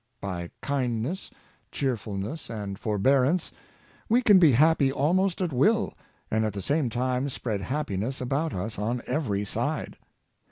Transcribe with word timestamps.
By 0.19 0.49
kindness, 0.63 1.29
cheerfulness, 1.71 2.49
and 2.49 2.79
forbearance 2.79 3.51
we 4.09 4.23
can 4.23 4.39
be 4.39 4.51
happy 4.53 4.91
almost 4.91 5.41
at 5.41 5.53
will, 5.53 5.93
and 6.31 6.43
at 6.43 6.53
the 6.53 6.59
same 6.63 6.89
time 6.89 7.29
spread 7.29 7.61
happiness 7.61 8.19
about 8.19 8.51
us 8.51 8.79
on 8.79 9.03
every 9.05 9.45
side. 9.45 9.97